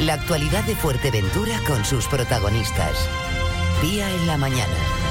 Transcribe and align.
La 0.00 0.14
actualidad 0.14 0.64
de 0.64 0.74
Fuerteventura 0.74 1.60
con 1.66 1.84
sus 1.84 2.06
protagonistas. 2.06 3.06
Día 3.82 4.10
en 4.10 4.26
la 4.26 4.38
mañana. 4.38 5.09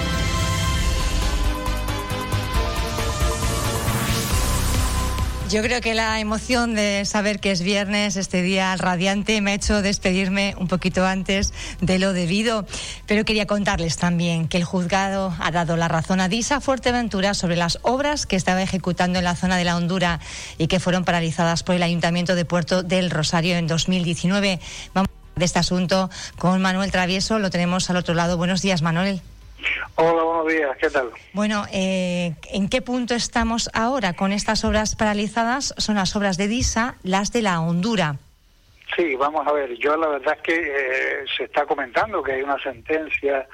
Yo 5.50 5.64
creo 5.64 5.82
que 5.82 5.96
la 5.96 6.20
emoción 6.20 6.76
de 6.76 7.06
saber 7.06 7.40
que 7.40 7.50
es 7.50 7.64
viernes, 7.64 8.18
este 8.18 8.44
día 8.44 8.76
radiante, 8.76 9.42
me 9.42 9.50
ha 9.50 9.54
hecho 9.56 9.82
despedirme 9.82 10.54
un 10.60 10.68
poquito 10.68 11.08
antes 11.08 11.54
de 11.82 11.98
lo 11.98 12.14
debido. 12.14 12.68
Pero 13.08 13.26
quería 13.26 13.48
contarles 13.48 13.98
también 13.98 14.48
que 14.48 14.58
el 14.58 14.64
juzgado 14.64 15.34
ha 15.40 15.50
dado 15.50 15.76
la 15.76 15.88
razón 15.88 16.22
a 16.22 16.30
Disa 16.30 16.62
Fuerteventura 16.62 17.34
sobre 17.34 17.56
las 17.56 17.80
obras 17.82 18.28
que 18.28 18.36
estaba 18.36 18.62
ejecutando 18.62 19.18
en 19.18 19.26
la 19.26 19.36
zona 19.36 19.58
de 19.58 19.64
la 19.64 19.76
Hondura 19.76 20.20
y 20.60 20.68
que 20.68 20.80
fueron 20.80 21.04
paralizadas 21.04 21.64
por 21.64 21.74
el 21.74 21.82
Ayuntamiento 21.82 22.36
de 22.36 22.46
Puerto 22.46 22.84
del 22.84 23.10
Rosario 23.10 23.58
en 23.58 23.66
2019. 23.66 24.60
Vamos 24.94 25.10
de 25.36 25.46
este 25.46 25.58
asunto 25.58 26.12
con 26.38 26.62
Manuel 26.62 26.92
Travieso. 26.92 27.40
Lo 27.40 27.50
tenemos 27.50 27.90
al 27.90 27.96
otro 27.96 28.14
lado. 28.14 28.38
Buenos 28.38 28.62
días, 28.62 28.84
Manuel. 28.84 29.20
Hola, 29.96 30.24
buenos 30.24 30.48
días, 30.48 30.78
¿qué 30.78 30.90
tal? 30.90 31.10
Bueno, 31.34 31.66
eh, 31.74 32.34
¿en 32.52 32.70
qué 32.70 32.82
punto 32.82 33.14
estamos 33.14 33.70
ahora 33.74 34.14
con 34.14 34.32
estas 34.32 34.64
obras 34.64 34.96
paralizadas? 34.96 35.74
Son 35.78 35.96
las 35.96 36.16
obras 36.16 36.38
de 36.38 36.48
DISA, 36.48 36.96
las 37.04 37.32
de 37.32 37.42
la 37.42 37.60
Hondura. 37.60 38.16
Sí, 38.96 39.16
vamos 39.16 39.46
a 39.48 39.52
ver, 39.52 39.78
yo 39.78 39.96
la 39.98 40.08
verdad 40.08 40.36
es 40.38 40.42
que 40.42 40.56
eh, 40.56 41.26
se 41.38 41.44
está 41.44 41.66
comentando 41.66 42.24
que 42.24 42.34
hay 42.34 42.42
una 42.42 42.58
sentencia 42.62 43.48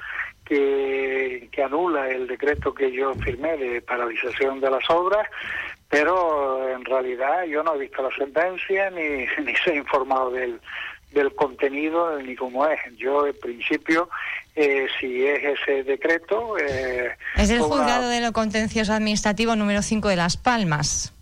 que, 0.44 1.48
que 1.52 1.62
anula 1.62 2.08
el 2.08 2.26
decreto 2.26 2.72
que 2.72 2.90
yo 2.92 3.14
firmé 3.14 3.56
de 3.56 3.82
paralización 3.82 4.60
de 4.60 4.70
las 4.70 4.88
obras, 4.88 5.28
pero 5.88 6.68
en 6.68 6.84
realidad 6.84 7.44
yo 7.44 7.62
no 7.62 7.74
he 7.74 7.80
visto 7.80 8.02
la 8.02 8.14
sentencia 8.16 8.90
ni, 8.90 9.26
ni 9.44 9.54
se 9.56 9.72
ha 9.72 9.74
informado 9.74 10.30
del, 10.30 10.60
del 11.16 11.34
contenido 11.34 12.18
ni 12.18 12.36
cómo 12.36 12.66
es. 12.66 12.78
Yo, 12.96 13.26
en 13.26 13.38
principio, 13.38 14.08
eh, 14.54 14.86
si 15.00 15.26
es 15.26 15.58
ese 15.58 15.82
decreto... 15.82 16.56
Eh, 16.58 17.10
es 17.36 17.50
el 17.50 17.60
juzgado 17.60 18.08
de 18.08 18.20
lo 18.20 18.32
contencioso 18.32 18.92
administrativo 18.92 19.56
número 19.56 19.82
5 19.82 20.08
de 20.08 20.16
Las 20.16 20.36
Palmas. 20.36 21.12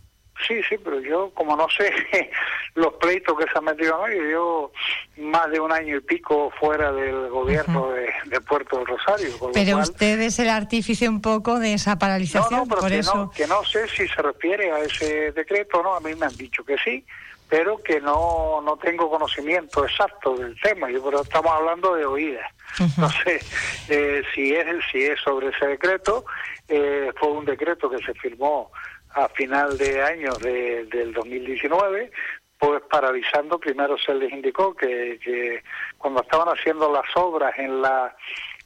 Sí, 0.46 0.60
sí, 0.68 0.76
pero 0.82 1.00
yo, 1.00 1.30
como 1.32 1.56
no 1.56 1.68
sé 1.70 1.92
los 2.74 2.94
pleitos 2.94 3.38
que 3.38 3.44
se 3.44 3.56
han 3.56 3.64
metido 3.64 3.98
hoy, 3.98 4.14
yo 4.30 4.72
más 5.16 5.48
de 5.50 5.60
un 5.60 5.72
año 5.72 5.96
y 5.96 6.00
pico 6.00 6.52
fuera 6.58 6.92
del 6.92 7.28
gobierno 7.28 7.90
de, 7.90 8.40
Puerto 8.40 8.78
del 8.78 8.86
Rosario. 8.86 9.28
pero 9.54 9.78
usted 9.78 10.20
es 10.20 10.38
el 10.40 10.50
artífice 10.50 11.08
un 11.08 11.20
poco 11.20 11.60
de 11.60 11.74
esa 11.74 11.98
paralización, 11.98 12.50
no, 12.50 12.56
no, 12.58 12.66
pero 12.66 12.80
por 12.80 12.90
que 12.90 12.98
eso. 12.98 13.14
No, 13.14 13.30
que 13.30 13.46
no 13.46 13.64
sé 13.64 13.88
si 13.88 14.08
se 14.08 14.20
refiere 14.20 14.72
a 14.72 14.80
ese 14.80 15.30
decreto, 15.32 15.82
¿no? 15.82 15.94
A 15.94 16.00
mí 16.00 16.14
me 16.14 16.26
han 16.26 16.36
dicho 16.36 16.64
que 16.64 16.76
sí, 16.78 17.04
pero 17.48 17.78
que 17.82 18.00
no, 18.00 18.60
no 18.62 18.76
tengo 18.76 19.10
conocimiento 19.10 19.84
exacto 19.84 20.36
del 20.36 20.58
tema, 20.60 20.90
yo 20.90 21.04
pero 21.04 21.22
estamos 21.22 21.52
hablando 21.52 21.94
de 21.94 22.04
oídas. 22.04 22.50
No 22.98 23.08
sé 23.10 23.40
eh, 23.88 24.22
si 24.34 24.54
es 24.54 24.66
si 24.90 25.04
es 25.04 25.20
sobre 25.20 25.48
ese 25.48 25.66
decreto, 25.66 26.24
eh, 26.68 27.12
fue 27.16 27.30
un 27.30 27.44
decreto 27.44 27.88
que 27.90 27.98
se 27.98 28.14
firmó 28.14 28.70
a 29.10 29.28
final 29.28 29.78
de 29.78 30.02
año 30.02 30.32
de, 30.40 30.86
del 30.86 31.12
2019, 31.12 32.10
pues 32.58 32.82
paralizando, 32.90 33.58
primero 33.58 33.96
se 33.98 34.14
les 34.14 34.32
indicó 34.32 34.74
que, 34.74 35.20
que 35.22 35.62
cuando 35.98 36.22
estaban 36.22 36.48
haciendo 36.48 36.90
las 36.90 37.06
obras 37.14 37.56
en 37.58 37.80
la 37.80 38.16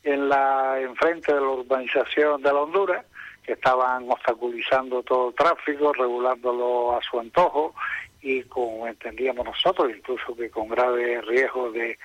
en 0.05 0.29
la 0.29 0.81
enfrente 0.81 1.35
de 1.35 1.41
la 1.41 1.49
urbanización 1.49 2.41
de 2.41 2.53
la 2.53 2.61
Honduras, 2.61 3.05
que 3.43 3.55
estaban 3.55 4.11
obstaculizando 4.11 5.03
todo 5.03 5.31
el 5.31 5.35
tráfico, 5.35 5.93
regulándolo 5.93 6.97
a 6.97 7.03
su 7.03 7.19
antojo 7.19 7.75
y 8.21 8.43
como 8.45 8.87
entendíamos 8.87 9.45
nosotros, 9.45 9.91
incluso 9.97 10.35
que 10.37 10.51
con 10.51 10.69
grave 10.69 11.21
riesgo 11.23 11.71
de, 11.71 11.99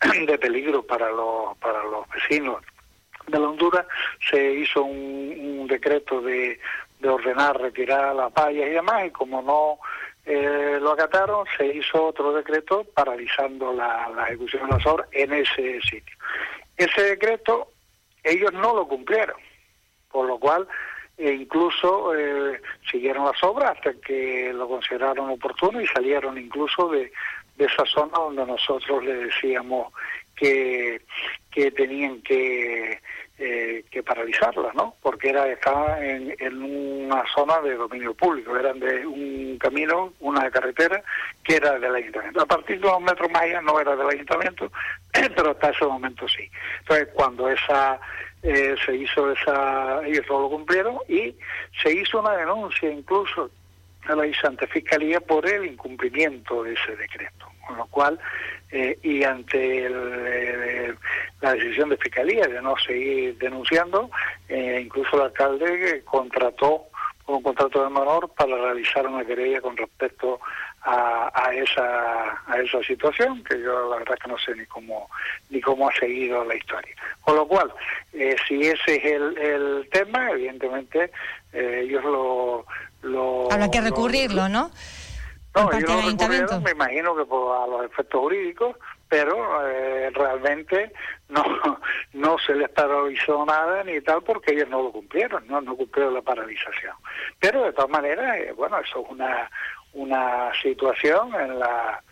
de 0.26 0.38
peligro 0.38 0.82
para 0.82 1.10
los, 1.10 1.56
para 1.58 1.82
los 1.84 2.08
vecinos 2.08 2.62
de 3.26 3.38
la 3.38 3.48
Honduras, 3.48 3.86
se 4.30 4.52
hizo 4.54 4.82
un, 4.82 5.66
decreto 5.68 6.20
de, 6.20 6.58
de 6.98 7.08
ordenar 7.08 7.60
retirar 7.60 8.14
las 8.16 8.32
vallas 8.34 8.66
y 8.66 8.72
demás, 8.72 9.06
y 9.06 9.10
como 9.10 9.40
no 9.40 9.78
eh, 10.26 10.78
lo 10.80 10.92
acataron, 10.92 11.46
se 11.56 11.66
hizo 11.66 12.06
otro 12.06 12.32
decreto 12.32 12.84
paralizando 12.92 13.72
la, 13.72 14.08
la 14.08 14.24
ejecución 14.24 14.68
de 14.68 14.76
las 14.76 14.86
obras 14.86 15.08
en 15.12 15.32
ese 15.32 15.80
sitio. 15.82 16.16
Ese 16.76 17.02
decreto 17.02 17.68
ellos 18.24 18.52
no 18.52 18.74
lo 18.74 18.86
cumplieron, 18.86 19.36
por 20.10 20.26
lo 20.26 20.38
cual 20.38 20.66
e 21.20 21.34
incluso 21.34 22.14
eh, 22.14 22.60
siguieron 22.90 23.26
las 23.26 23.42
obras 23.44 23.76
hasta 23.76 23.92
que 24.00 24.52
lo 24.54 24.66
consideraron 24.66 25.28
oportuno 25.28 25.80
y 25.80 25.86
salieron 25.86 26.38
incluso 26.38 26.88
de, 26.88 27.12
de 27.56 27.64
esa 27.66 27.84
zona 27.84 28.12
donde 28.14 28.46
nosotros 28.46 29.04
le 29.04 29.14
decíamos 29.26 29.92
que, 30.34 31.02
que 31.50 31.70
tenían 31.72 32.22
que, 32.22 32.98
eh, 33.38 33.84
que 33.90 34.02
paralizarla, 34.02 34.72
¿no? 34.74 34.94
Porque 35.02 35.28
era 35.28 35.46
estaba 35.46 36.02
en, 36.02 36.34
en 36.38 36.62
una 36.62 37.22
zona 37.34 37.60
de 37.60 37.74
dominio 37.74 38.14
público, 38.14 38.56
eran 38.56 38.80
de 38.80 39.06
un 39.06 39.58
camino, 39.58 40.14
una 40.20 40.50
carretera 40.50 41.02
que 41.44 41.56
era 41.56 41.78
del 41.78 41.94
ayuntamiento. 41.94 42.40
A 42.40 42.46
partir 42.46 42.80
de 42.80 42.86
unos 42.86 43.02
metros 43.02 43.30
más 43.30 43.42
allá 43.42 43.60
no 43.60 43.78
era 43.78 43.94
del 43.94 44.08
ayuntamiento, 44.08 44.72
pero 45.12 45.50
hasta 45.50 45.70
ese 45.70 45.84
momento 45.84 46.26
sí. 46.28 46.50
Entonces, 46.80 47.08
cuando 47.12 47.48
esa 47.50 48.00
eh, 48.42 48.74
se 48.84 48.96
hizo 48.96 49.30
esa, 49.32 50.00
ellos 50.06 50.24
no 50.28 50.40
lo 50.40 50.48
cumplieron 50.50 50.98
y 51.08 51.34
se 51.82 51.92
hizo 51.92 52.20
una 52.20 52.36
denuncia 52.36 52.90
incluso 52.90 53.50
a 54.08 54.14
la 54.14 54.24
ante 54.44 54.66
Fiscalía 54.66 55.20
por 55.20 55.46
el 55.46 55.66
incumplimiento 55.66 56.62
de 56.62 56.72
ese 56.72 56.96
decreto. 56.96 57.46
Con 57.66 57.76
lo 57.76 57.86
cual, 57.86 58.18
eh, 58.72 58.98
y 59.02 59.22
ante 59.22 59.86
el, 59.86 60.96
la 61.40 61.54
decisión 61.54 61.90
de 61.90 61.96
Fiscalía 61.98 62.46
de 62.46 62.62
no 62.62 62.74
seguir 62.78 63.36
denunciando, 63.38 64.10
eh, 64.48 64.80
incluso 64.82 65.16
el 65.16 65.22
alcalde 65.22 66.02
contrató 66.04 66.86
un 67.26 67.42
contrato 67.42 67.84
de 67.84 67.90
menor 67.90 68.30
para 68.30 68.56
realizar 68.56 69.06
una 69.06 69.24
querella 69.24 69.60
con 69.60 69.76
respecto 69.76 70.40
a, 70.42 70.69
a, 70.82 71.50
esa 71.52 72.42
a 72.46 72.58
esa 72.58 72.82
situación 72.82 73.44
que 73.44 73.60
yo 73.60 73.90
la 73.90 73.98
verdad 73.98 74.16
que 74.22 74.28
no 74.28 74.38
sé 74.38 74.54
ni 74.54 74.64
cómo 74.66 75.08
ni 75.50 75.60
cómo 75.60 75.88
ha 75.88 75.92
seguido 75.94 76.44
la 76.44 76.56
historia. 76.56 76.94
Con 77.20 77.36
lo 77.36 77.46
cual 77.46 77.72
eh, 78.12 78.36
si 78.46 78.62
ese 78.62 78.96
es 78.96 79.04
el, 79.04 79.38
el 79.38 79.88
tema 79.92 80.30
evidentemente 80.30 81.10
eh, 81.52 81.82
ellos 81.84 82.04
lo, 82.04 82.66
lo 83.02 83.52
habrá 83.52 83.70
que 83.70 83.80
recurrirlo 83.80 84.48
no 84.48 84.70
no 85.54 85.72
ellos 85.72 86.50
lo 86.50 86.60
me 86.60 86.70
imagino 86.70 87.16
que 87.16 87.24
por 87.24 87.56
a 87.56 87.66
los 87.66 87.84
efectos 87.84 88.20
jurídicos 88.20 88.76
pero 89.08 89.68
eh, 89.68 90.10
realmente 90.14 90.92
no 91.28 91.42
no 92.14 92.38
se 92.38 92.54
les 92.54 92.70
paralizó 92.70 93.44
nada 93.44 93.82
ni 93.84 94.00
tal 94.00 94.22
porque 94.22 94.52
ellos 94.52 94.68
no 94.68 94.82
lo 94.82 94.92
cumplieron 94.92 95.46
no 95.48 95.60
no 95.60 95.76
cumplieron 95.76 96.14
la 96.14 96.22
paralización. 96.22 96.94
Pero 97.38 97.64
de 97.64 97.72
todas 97.72 97.90
maneras 97.90 98.38
eh, 98.38 98.52
bueno 98.56 98.78
eso 98.78 99.00
es 99.00 99.10
una 99.10 99.50
una 99.94 100.50
situación 100.62 101.34
en 101.34 101.58
la 101.58 102.02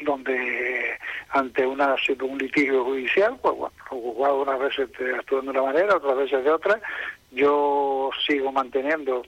donde 0.00 0.96
ante 1.30 1.66
una 1.66 1.96
un 2.22 2.38
litigio 2.38 2.84
judicial, 2.84 3.36
pues 3.42 3.56
bueno, 3.56 3.74
los 3.90 4.00
juzgados 4.00 4.46
unas 4.46 4.58
veces 4.60 4.88
actúan 5.18 5.44
de 5.44 5.50
una 5.50 5.62
manera, 5.62 5.96
otras 5.96 6.16
veces 6.16 6.44
de 6.44 6.50
otra. 6.50 6.80
Yo 7.32 8.10
sigo 8.26 8.52
manteniendo 8.52 9.22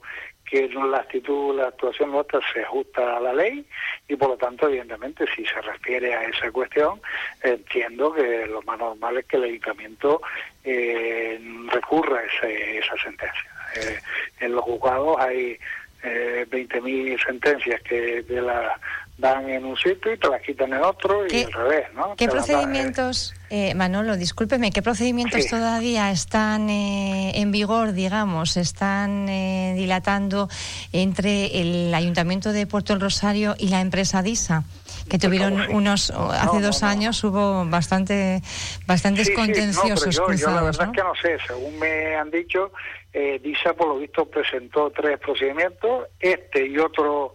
que 0.51 0.69
la 0.69 0.99
actitud, 0.99 1.55
la 1.55 1.69
actuación 1.69 2.11
nuestra 2.11 2.41
se 2.53 2.63
ajusta 2.63 3.17
a 3.17 3.21
la 3.21 3.33
ley 3.33 3.65
y 4.09 4.17
por 4.17 4.31
lo 4.31 4.37
tanto, 4.37 4.69
evidentemente, 4.69 5.25
si 5.35 5.45
se 5.47 5.61
refiere 5.61 6.13
a 6.13 6.25
esa 6.25 6.51
cuestión, 6.51 7.01
entiendo 7.43 8.13
que 8.13 8.47
lo 8.47 8.61
más 8.63 8.79
normal 8.79 9.19
es 9.19 9.27
que 9.27 9.37
el 9.37 9.45
ayuntamiento 9.45 10.21
eh, 10.65 11.41
recurra 11.69 12.19
a 12.21 12.47
esa 12.47 12.97
sentencia. 13.03 13.51
Eh, 13.77 14.01
en 14.41 14.53
los 14.53 14.65
juzgados 14.65 15.19
hay 15.21 15.57
eh, 16.03 16.47
20.000 16.51 17.25
sentencias 17.25 17.81
que 17.83 18.23
de 18.23 18.41
la 18.41 18.79
dan 19.21 19.49
en 19.49 19.65
un 19.65 19.77
sitio 19.77 20.13
y 20.13 20.17
te 20.17 20.29
las 20.29 20.43
quitan 20.43 20.73
en 20.73 20.83
otro 20.83 21.27
y 21.27 21.45
al 21.45 21.53
revés, 21.53 21.87
¿no? 21.95 22.17
¿Qué 22.17 22.27
procedimientos, 22.27 23.35
eh, 23.51 23.75
Manolo, 23.75 24.17
discúlpeme, 24.17 24.71
qué 24.71 24.83
procedimientos 24.83 25.47
todavía 25.47 26.11
están 26.11 26.71
eh, 26.71 27.33
en 27.35 27.53
vigor, 27.53 27.93
digamos, 27.93 28.57
están 28.57 29.29
eh, 29.29 29.75
dilatando 29.77 30.49
entre 30.93 31.61
el 31.61 31.95
Ayuntamiento 31.95 32.53
de 32.53 32.67
Puerto 32.67 32.95
del 32.95 33.03
Rosario 33.03 33.55
y 33.59 33.69
la 33.69 33.81
empresa 33.81 34.23
DISA? 34.23 34.65
que 35.09 35.19
tuvieron 35.19 35.61
unos 35.73 36.11
hace 36.11 36.61
dos 36.61 36.85
años 36.85 37.25
hubo 37.25 37.65
bastante 37.67 38.43
bastantes 38.87 39.31
contenciosos 39.31 40.15
yo, 40.15 40.25
cruzados, 40.25 40.55
la 40.55 40.63
verdad 40.63 40.87
es 40.87 40.97
que 40.97 41.03
no 41.03 41.15
sé. 41.17 41.47
Según 41.49 41.79
me 41.81 42.15
han 42.15 42.31
dicho 42.31 42.71
eh, 43.13 43.41
DISA 43.43 43.75
por 43.75 43.89
lo 43.89 43.99
visto 43.99 44.25
presentó 44.27 44.91
tres 44.91 45.19
procedimientos 45.19 46.07
este 46.21 46.67
y 46.67 46.79
otro 46.79 47.33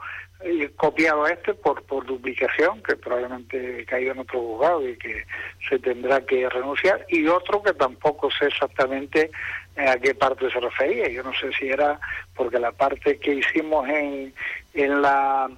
copiado 0.76 1.28
este 1.28 1.54
por, 1.54 1.82
por 1.84 2.06
duplicación, 2.06 2.82
que 2.84 2.96
probablemente 2.96 3.86
cayó 3.86 4.12
en 4.12 4.20
otro 4.20 4.40
juzgado 4.40 4.88
y 4.88 4.98
que 4.98 5.26
se 5.68 5.80
tendrá 5.80 6.22
que 6.26 6.48
renunciar, 6.50 7.06
y 7.10 7.28
otro 7.28 7.64
que 7.64 7.74
tampoco 7.74 8.30
sé 8.32 8.46
exactamente 8.46 9.32
a 9.76 9.98
qué 9.98 10.14
parte 10.14 10.50
se 10.52 10.60
refería. 10.60 11.10
Yo 11.10 11.24
no 11.24 11.34
sé 11.34 11.52
si 11.54 11.68
era 11.68 12.00
porque 12.36 12.60
la 12.60 12.72
parte 12.72 13.18
que 13.18 13.36
hicimos 13.36 13.88
en, 13.90 14.34
en 14.74 15.02
la 15.02 15.50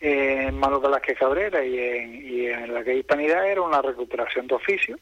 en 0.00 0.58
Manuel 0.58 0.82
Velázquez 0.82 1.18
Cabrera 1.18 1.62
y 1.64 1.78
en, 1.78 2.26
y 2.26 2.46
en 2.46 2.72
la 2.72 2.82
que 2.82 2.96
Hispanidad 2.96 3.46
era 3.46 3.60
una 3.60 3.82
recuperación 3.82 4.46
de 4.46 4.54
oficio, 4.54 4.98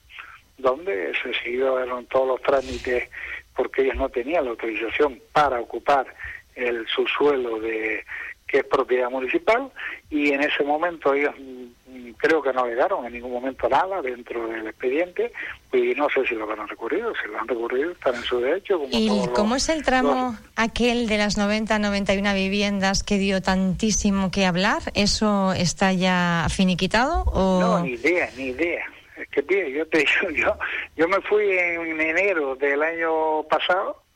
donde 0.57 1.13
se 1.23 1.33
siguieron 1.35 2.07
todos 2.07 2.27
los 2.27 2.43
trámites 2.43 3.09
porque 3.55 3.83
ellos 3.83 3.97
no 3.97 4.09
tenían 4.09 4.45
la 4.45 4.51
autorización 4.51 5.21
para 5.33 5.61
ocupar 5.61 6.07
el 6.55 6.87
subsuelo 6.89 7.61
de 7.61 8.05
que 8.49 8.59
es 8.59 8.65
propiedad 8.65 9.11
municipal 9.11 9.71
y 10.11 10.33
en 10.33 10.43
ese 10.43 10.65
momento 10.65 11.13
ellos 11.13 11.35
mm, 11.39 12.13
creo 12.17 12.43
que 12.43 12.53
no 12.53 12.67
llegaron 12.67 13.05
en 13.05 13.13
ningún 13.13 13.33
momento 13.33 13.69
nada 13.69 14.01
dentro 14.03 14.49
del 14.49 14.67
expediente 14.67 15.33
y 15.73 15.95
no 15.95 16.09
sé 16.09 16.27
si 16.27 16.35
lo 16.35 16.51
han 16.51 16.67
recurrido, 16.67 17.13
si 17.23 17.29
lo 17.29 17.39
han 17.39 17.47
recurrido 17.47 17.93
están 17.93 18.15
en 18.15 18.23
su 18.23 18.41
derecho. 18.41 18.81
¿Y 18.91 19.11
cómo 19.35 19.57
es 19.57 19.69
el 19.69 19.85
tramo 19.85 20.37
aquel 20.57 21.07
de 21.07 21.19
las 21.19 21.37
90, 21.37 21.79
91 21.79 22.35
viviendas 22.35 23.03
que 23.03 23.19
dio 23.19 23.43
tantísimo 23.43 24.31
que 24.31 24.47
hablar? 24.47 24.81
¿Eso 24.95 25.53
está 25.53 25.93
ya 25.93 26.47
finiquitado? 26.49 27.25
O... 27.25 27.61
No, 27.61 27.81
ni 27.81 27.93
idea, 27.93 28.31
ni 28.37 28.47
idea. 28.47 28.85
Es 29.17 29.29
que, 29.29 29.73
yo 29.73 29.87
te 29.89 30.05
yo, 30.35 30.57
yo 30.97 31.09
me 31.09 31.21
fui 31.23 31.45
en 31.51 32.01
enero 32.01 32.57
del 32.57 32.83
año 32.83 33.43
pasado 33.45 34.08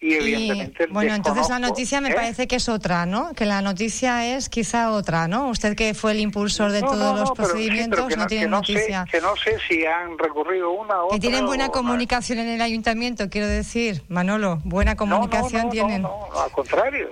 y 0.00 0.14
evidentemente 0.14 0.86
bueno 0.86 1.14
entonces 1.14 1.48
la 1.48 1.58
noticia 1.58 2.00
me 2.00 2.10
¿eh? 2.10 2.14
parece 2.14 2.48
que 2.48 2.56
es 2.56 2.68
otra 2.68 3.04
no 3.04 3.32
que 3.34 3.44
la 3.44 3.60
noticia 3.60 4.34
es 4.34 4.48
quizá 4.48 4.90
otra 4.92 5.28
no 5.28 5.48
usted 5.48 5.76
que 5.76 5.92
fue 5.92 6.12
el 6.12 6.20
impulsor 6.20 6.72
de 6.72 6.80
todos 6.80 7.18
los 7.18 7.32
procedimientos 7.32 8.16
no, 8.16 8.26
tiene 8.26 8.46
noticia. 8.48 9.04
que 9.10 9.20
no 9.20 9.36
sé 9.36 9.58
si 9.68 9.84
han 9.84 10.16
recurrido 10.18 10.70
una 10.70 11.02
o 11.02 11.10
que 11.10 11.18
tienen 11.18 11.44
buena 11.44 11.68
comunicación 11.68 12.38
en 12.38 12.48
el 12.48 12.62
ayuntamiento 12.62 13.28
quiero 13.28 13.46
decir 13.46 14.02
Manolo 14.08 14.60
buena 14.64 14.96
comunicación 14.96 15.70
tienen. 15.70 16.02
no, 16.02 16.28
al 16.34 16.50
contrario. 16.50 17.10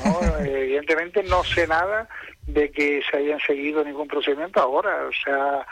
Evidentemente 0.40 1.22
no 1.22 1.44
sé 1.44 1.66
nada 1.66 2.08
de 2.46 2.70
que 2.70 3.00
se 3.08 3.18
hayan 3.18 3.38
seguido 3.40 3.84
ningún 3.84 4.08
procedimiento 4.08 4.60
ahora. 4.60 4.90
O 5.08 5.12
sea 5.24 5.66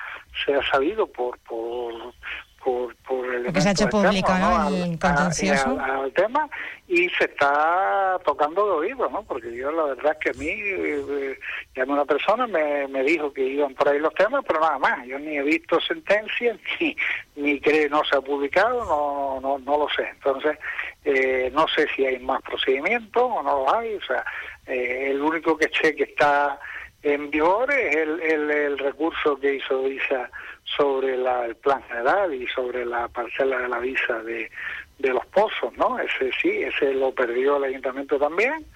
se 0.45 0.55
ha 0.55 0.63
sabido 0.71 1.07
por 1.07 1.39
por 1.41 2.15
por, 2.63 2.95
por 2.97 3.35
el 3.35 3.45
Porque 3.45 3.61
se 3.61 3.69
ha 3.69 3.73
hecho 3.73 3.89
público, 3.89 4.35
¿no? 4.37 4.69
El 4.69 4.99
contencioso. 4.99 5.79
Tema 6.19 6.49
y 6.89 7.09
se 7.11 7.25
está 7.25 8.19
tocando 8.25 8.65
de 8.67 8.73
oído, 8.73 9.09
¿no? 9.09 9.23
Porque 9.23 9.55
yo 9.55 9.71
la 9.71 9.85
verdad 9.95 10.19
que 10.19 10.31
a 10.31 10.33
mí, 10.35 10.49
eh, 10.49 11.39
una 11.87 12.05
persona, 12.05 12.47
me, 12.47 12.89
me 12.89 13.05
dijo 13.05 13.33
que 13.33 13.45
iban 13.45 13.75
por 13.75 13.89
ahí 13.89 14.01
los 14.01 14.13
temas, 14.15 14.45
pero 14.47 14.61
nada 14.61 14.79
más. 14.79 15.07
Yo 15.07 15.19
ni 15.19 15.39
he 15.39 15.43
visto 15.43 15.81
sentencia, 15.81 16.57
ni, 16.81 16.97
ni 17.37 17.61
creo, 17.61 17.89
no 17.91 18.03
se 18.05 18.17
ha 18.17 18.21
publicado, 18.21 18.85
no, 18.85 19.41
no, 19.41 19.59
no 19.59 19.79
lo 19.79 19.89
sé. 19.91 20.09
Entonces, 20.09 20.59
eh, 21.05 21.51
no 21.55 21.69
sé 21.69 21.87
si 21.95 22.05
hay 22.05 22.19
más 22.19 22.43
procedimientos 22.43 23.23
o 23.23 23.43
no 23.43 23.65
lo 23.65 23.75
hay. 23.75 23.95
O 23.95 24.03
sea, 24.03 24.25
eh, 24.67 25.11
el 25.11 25.21
único 25.21 25.57
que 25.57 25.71
sé 25.81 25.95
que 25.95 26.05
está 26.05 26.59
en 27.03 27.31
vigor 27.31 27.71
es 27.71 27.95
el, 27.95 28.21
el, 28.21 28.51
el 28.51 28.79
recurso 28.79 29.39
que 29.39 29.55
hizo 29.55 29.87
ISA 29.87 30.29
sobre 30.77 31.17
la, 31.17 31.47
el 31.47 31.57
plan 31.57 31.83
general 31.85 32.35
y 32.35 32.47
sobre 32.49 32.85
la 32.85 33.09
parcela 33.09 33.59
de 33.59 33.69
la 33.69 33.79
visa 33.79 34.23
de, 34.23 34.51
de 34.99 35.09
los 35.09 35.25
pozos, 35.27 35.77
¿no? 35.77 35.99
Ese 35.99 36.31
sí, 36.41 36.49
ese 36.49 36.93
lo 36.93 37.13
perdió 37.13 37.57
el 37.57 37.65
ayuntamiento 37.65 38.19
también. 38.19 38.67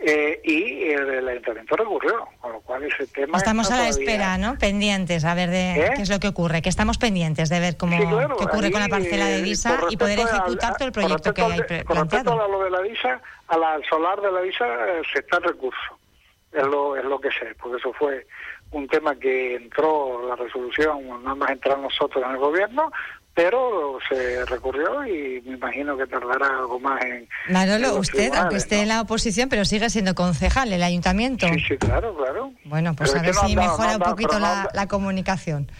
Eh, 0.00 0.40
y 0.44 0.92
el, 0.92 1.26
ayuntamiento 1.26 1.74
recurrió, 1.74 2.28
con 2.40 2.52
lo 2.52 2.60
cual 2.60 2.84
ese 2.84 3.08
tema... 3.08 3.36
Estamos 3.36 3.68
a 3.72 3.78
la 3.78 3.88
espera, 3.88 4.38
¿no? 4.38 4.56
Pendientes, 4.56 5.24
a 5.24 5.34
ver 5.34 5.50
de 5.50 5.72
¿Eh? 5.72 5.92
qué 5.96 6.02
es 6.02 6.08
lo 6.08 6.20
que 6.20 6.28
ocurre, 6.28 6.62
que 6.62 6.68
estamos 6.68 6.98
pendientes 6.98 7.48
de 7.48 7.58
ver 7.58 7.76
cómo 7.76 7.98
qué 7.98 8.44
ocurre 8.44 8.70
con 8.70 8.80
la 8.80 8.88
parcela 8.88 9.26
de 9.26 9.42
visa 9.42 9.80
y 9.90 9.96
poder 9.96 10.20
ejecutar 10.20 10.76
todo 10.76 10.86
el 10.86 10.92
proyecto 10.92 11.34
que 11.34 11.42
hay 11.42 11.62
planteado. 11.62 11.84
Con 11.84 11.96
respecto 11.96 12.40
a 12.40 12.48
lo 12.48 12.62
de 12.62 12.70
la 12.70 12.80
visa, 12.80 13.20
al 13.48 13.84
solar 13.86 14.20
de 14.20 14.30
la 14.30 14.40
visa 14.40 14.64
eh, 14.66 15.02
se 15.12 15.18
está 15.18 15.38
en 15.38 15.42
recurso, 15.42 15.98
es 16.52 16.64
lo, 16.64 16.96
es 16.96 17.04
lo 17.04 17.20
que 17.20 17.32
sé, 17.32 17.56
porque 17.60 17.78
eso 17.78 17.92
fue 17.92 18.24
un 18.70 18.86
tema 18.88 19.14
que 19.16 19.56
entró 19.56 20.28
la 20.28 20.36
resolución, 20.36 21.06
nada 21.22 21.34
más 21.34 21.50
entrar 21.50 21.78
nosotros 21.78 22.22
en 22.24 22.30
el 22.32 22.36
gobierno, 22.36 22.90
pero 23.34 23.98
se 24.08 24.44
recurrió 24.46 25.06
y 25.06 25.40
me 25.42 25.54
imagino 25.54 25.96
que 25.96 26.08
tardará 26.08 26.58
algo 26.58 26.80
más 26.80 27.00
en. 27.04 27.28
Manolo, 27.48 27.94
usted, 27.94 28.34
aunque 28.34 28.56
esté 28.56 28.82
en 28.82 28.88
la 28.88 29.00
oposición, 29.00 29.48
pero 29.48 29.64
sigue 29.64 29.88
siendo 29.90 30.16
concejal 30.16 30.72
el 30.72 30.82
ayuntamiento. 30.82 31.46
Sí, 31.46 31.60
sí, 31.68 31.76
claro, 31.78 32.16
claro. 32.16 32.50
Bueno, 32.64 32.94
pues 32.96 33.14
a 33.14 33.22
ver 33.22 33.34
si 33.34 33.54
mejora 33.54 33.96
un 33.96 34.02
poquito 34.02 34.40
la, 34.40 34.68
la 34.74 34.88
comunicación. 34.88 35.70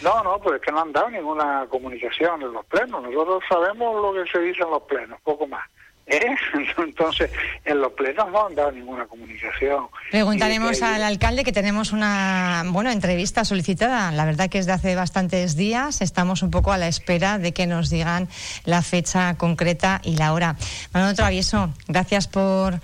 No, 0.00 0.22
no, 0.22 0.38
pues 0.38 0.60
es 0.60 0.62
que 0.62 0.70
no 0.70 0.82
han 0.82 0.92
dado 0.92 1.10
ninguna 1.10 1.66
comunicación 1.68 2.40
en 2.40 2.52
los 2.52 2.64
plenos. 2.66 3.02
Nosotros 3.02 3.42
sabemos 3.48 4.00
lo 4.00 4.12
que 4.12 4.30
se 4.30 4.38
dice 4.38 4.62
en 4.62 4.70
los 4.70 4.82
plenos, 4.84 5.20
poco 5.22 5.46
más. 5.48 5.68
¿Eh? 6.08 6.34
Entonces, 6.78 7.30
en 7.64 7.80
los 7.80 7.92
plenos 7.92 8.30
no 8.30 8.46
han 8.46 8.54
dado 8.54 8.72
ninguna 8.72 9.06
comunicación. 9.06 9.88
Preguntaremos 10.10 10.82
al 10.82 11.02
alcalde 11.02 11.44
que 11.44 11.52
tenemos 11.52 11.92
una 11.92 12.64
bueno 12.66 12.90
entrevista 12.90 13.44
solicitada, 13.44 14.10
la 14.12 14.24
verdad 14.24 14.48
que 14.48 14.58
es 14.58 14.66
de 14.66 14.72
hace 14.72 14.94
bastantes 14.94 15.56
días, 15.56 16.00
estamos 16.00 16.42
un 16.42 16.50
poco 16.50 16.72
a 16.72 16.78
la 16.78 16.88
espera 16.88 17.38
de 17.38 17.52
que 17.52 17.66
nos 17.66 17.90
digan 17.90 18.28
la 18.64 18.82
fecha 18.82 19.36
concreta 19.36 20.00
y 20.02 20.16
la 20.16 20.32
hora. 20.32 20.56
Manuel 20.92 21.14
Travieso, 21.14 21.72
gracias 21.86 22.26
por, 22.28 22.80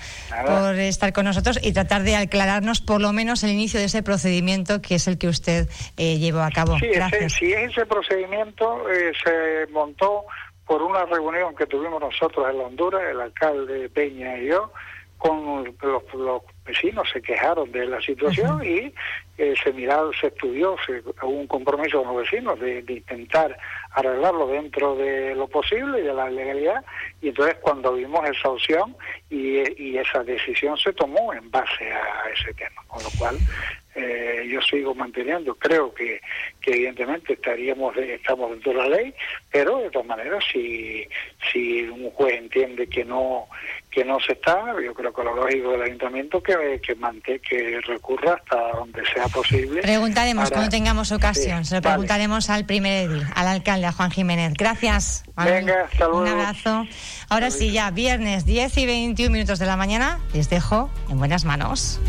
por 0.46 0.74
estar 0.76 1.12
con 1.12 1.24
nosotros 1.24 1.58
y 1.62 1.72
tratar 1.72 2.02
de 2.02 2.16
aclararnos 2.16 2.80
por 2.80 3.00
lo 3.00 3.12
menos 3.12 3.42
el 3.42 3.50
inicio 3.50 3.80
de 3.80 3.86
ese 3.86 4.02
procedimiento 4.02 4.82
que 4.82 4.96
es 4.96 5.08
el 5.08 5.18
que 5.18 5.28
usted 5.28 5.68
eh, 5.96 6.18
llevó 6.18 6.40
a 6.40 6.50
cabo. 6.50 6.78
Sí, 6.78 6.86
ese, 6.86 7.30
si 7.30 7.52
ese 7.52 7.86
procedimiento 7.86 8.88
eh, 8.90 9.12
se 9.24 9.72
montó 9.72 10.24
por 10.66 10.82
una 10.82 11.04
reunión 11.04 11.54
que 11.54 11.66
tuvimos 11.66 12.00
nosotros 12.00 12.48
en 12.48 12.58
la 12.58 12.64
Honduras, 12.64 13.02
el 13.10 13.20
alcalde 13.20 13.88
Peña 13.88 14.38
y 14.38 14.46
yo, 14.48 14.72
con 15.18 15.64
los, 15.82 16.42
vecinos 16.64 17.08
se 17.12 17.20
quejaron 17.20 17.70
de 17.72 17.86
la 17.86 18.00
situación 18.00 18.64
y 18.64 18.92
eh, 19.38 19.54
se 19.62 19.72
miró, 19.72 20.12
se 20.12 20.28
estudió, 20.28 20.76
se, 20.86 21.02
hubo 21.22 21.28
un 21.28 21.46
compromiso 21.46 22.02
con 22.02 22.14
los 22.14 22.24
vecinos 22.24 22.58
de, 22.60 22.84
intentar 22.88 23.56
arreglarlo 23.92 24.46
dentro 24.48 24.96
de 24.96 25.34
lo 25.34 25.48
posible 25.48 26.00
y 26.00 26.02
de 26.02 26.14
la 26.14 26.30
legalidad 26.30 26.84
y 27.20 27.28
entonces 27.28 27.56
cuando 27.60 27.94
vimos 27.94 28.28
esa 28.28 28.48
opción 28.48 28.96
y, 29.30 29.60
y 29.82 29.98
esa 29.98 30.22
decisión 30.24 30.76
se 30.76 30.92
tomó 30.92 31.32
en 31.32 31.50
base 31.50 31.92
a 31.92 32.30
ese 32.32 32.54
tema, 32.54 32.82
con 32.86 33.02
lo 33.02 33.10
cual 33.18 33.36
eh, 33.96 34.44
yo 34.48 34.60
sigo 34.60 34.92
manteniendo, 34.92 35.54
creo 35.54 35.94
que, 35.94 36.20
que 36.60 36.72
evidentemente 36.72 37.34
estaríamos 37.34 37.96
estamos 37.96 38.50
dentro 38.50 38.72
de 38.72 38.78
la 38.78 38.88
ley, 38.88 39.14
pero 39.52 39.78
de 39.78 39.90
todas 39.90 40.08
maneras 40.08 40.42
si, 40.52 41.06
si 41.52 41.82
un 41.82 42.10
juez 42.10 42.34
entiende 42.34 42.88
que 42.88 43.04
no 43.04 43.46
que 43.92 44.04
no 44.04 44.18
se 44.18 44.32
está, 44.32 44.74
yo 44.82 44.92
creo 44.92 45.14
que 45.14 45.22
lo 45.22 45.36
lógico 45.36 45.70
del 45.70 45.82
ayuntamiento 45.82 46.42
que 46.42 46.53
que 46.82 46.94
mante, 46.94 47.40
que 47.40 47.80
recurra 47.86 48.34
hasta 48.34 48.78
donde 48.78 49.02
sea 49.12 49.28
posible. 49.28 49.82
Preguntaremos 49.82 50.50
cuando 50.50 50.68
tengamos 50.68 51.12
ocasión, 51.12 51.64
se 51.64 51.76
lo 51.76 51.82
preguntaremos 51.82 52.50
al 52.50 52.64
primer 52.66 53.08
edil, 53.08 53.26
al 53.34 53.48
alcalde, 53.48 53.86
a 53.86 53.92
Juan 53.92 54.10
Jiménez. 54.10 54.54
Gracias. 54.54 55.24
Venga, 55.36 55.88
hasta 55.90 56.06
luego. 56.06 56.22
Un 56.22 56.28
abrazo. 56.28 56.86
Ahora 57.28 57.50
sí, 57.50 57.72
ya 57.72 57.90
viernes 57.90 58.44
10 58.44 58.78
y 58.78 58.86
21 58.86 59.32
minutos 59.32 59.58
de 59.58 59.66
la 59.66 59.76
mañana, 59.76 60.20
les 60.32 60.50
dejo 60.50 60.90
en 61.08 61.18
buenas 61.18 61.44
manos. 61.44 62.00